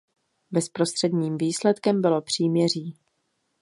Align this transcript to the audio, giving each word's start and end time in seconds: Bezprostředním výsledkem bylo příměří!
Bezprostředním 0.51 1.37
výsledkem 1.37 2.01
bylo 2.01 2.21
příměří! 2.21 2.95